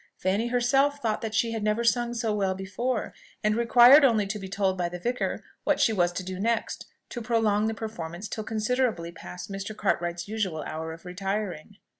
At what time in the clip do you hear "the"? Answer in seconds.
4.89-4.97, 7.67-7.75